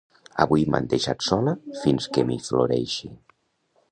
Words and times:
Avui 0.45 0.63
m'han 0.75 0.87
deixat 0.93 1.21
sola 1.25 1.53
fins 1.83 2.09
que 2.15 2.25
m'hi 2.31 2.39
floreixi 2.49 3.13